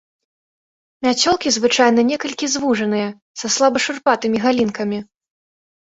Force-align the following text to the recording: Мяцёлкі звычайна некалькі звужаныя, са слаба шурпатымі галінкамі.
Мяцёлкі 1.07 1.49
звычайна 1.57 2.01
некалькі 2.11 2.45
звужаныя, 2.55 3.07
са 3.43 3.47
слаба 3.57 3.77
шурпатымі 3.85 4.37
галінкамі. 4.47 4.99